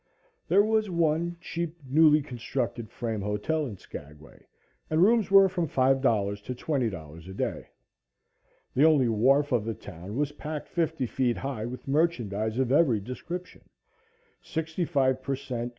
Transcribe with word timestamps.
There 0.47 0.63
was 0.63 0.89
one 0.89 1.37
cheap, 1.39 1.77
newly 1.87 2.23
constructed 2.23 2.89
frame 2.89 3.21
hotel 3.21 3.67
in 3.67 3.77
Skagway 3.77 4.47
and 4.89 4.99
rooms 5.03 5.29
were 5.29 5.47
from 5.47 5.67
$5 5.67 6.43
to 6.45 6.55
$20 6.55 7.29
a 7.29 7.33
day. 7.35 7.67
The 8.73 8.83
only 8.83 9.09
wharf 9.09 9.51
of 9.51 9.63
the 9.63 9.75
town 9.75 10.15
was 10.15 10.31
packed 10.31 10.69
fifty 10.69 11.05
feet 11.05 11.37
high 11.37 11.67
with 11.67 11.87
merchandise 11.87 12.57
of 12.57 12.71
every 12.71 12.99
description 12.99 13.61
65 14.41 15.21
per 15.21 15.35
cent. 15.35 15.69